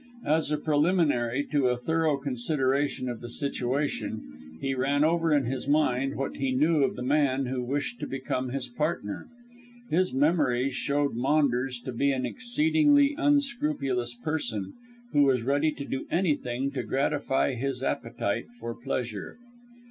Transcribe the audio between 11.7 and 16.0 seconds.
to be an exceedingly unscrupulous person, who was ready to